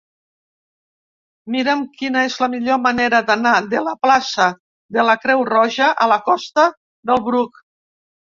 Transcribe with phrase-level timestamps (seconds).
[1.55, 4.49] Mira'm quina és la millor manera d'anar de la plaça
[4.99, 6.67] de la Creu Roja a la costa
[7.13, 7.63] del Bruc.